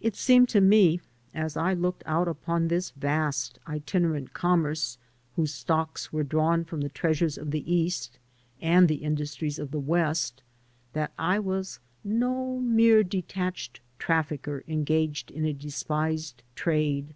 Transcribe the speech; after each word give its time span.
It 0.00 0.16
seemed 0.16 0.48
to 0.48 0.60
me, 0.60 1.00
as 1.32 1.56
I 1.56 1.74
looked 1.74 2.02
out 2.06 2.26
upon 2.26 2.66
this 2.66 2.90
vast 2.90 3.60
itinerant 3.68 4.32
conmierce, 4.34 4.98
whose 5.36 5.54
stocks 5.54 6.12
were 6.12 6.24
drawn 6.24 6.64
from 6.64 6.80
the 6.80 6.88
treasxu'es 6.90 7.38
of 7.38 7.52
the 7.52 7.62
East 7.72 8.18
and 8.60 8.88
the 8.88 8.96
industries 9.04 9.60
of 9.60 9.70
the 9.70 9.78
West, 9.78 10.42
that 10.92 11.12
I 11.16 11.38
was 11.38 11.78
no 12.02 12.58
mere 12.58 13.04
detached 13.04 13.78
trafficker 14.00 14.64
engaged 14.66 15.30
in 15.30 15.44
a 15.44 15.52
despised 15.52 16.42
trade. 16.56 17.14